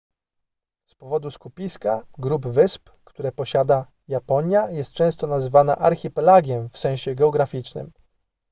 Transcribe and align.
z 0.85 0.95
powodu 0.95 1.31
skupiska 1.31 2.03
/ 2.09 2.17
grup 2.25 2.45
wysp 2.47 2.89
które 3.05 3.31
posiada 3.31 3.87
japonia 4.07 4.69
jest 4.69 4.91
często 4.93 5.27
nazywana 5.27 5.77
archipelagiem 5.77 6.69
w 6.69 6.77
sensie 6.77 7.15
geograficznym 7.15 7.91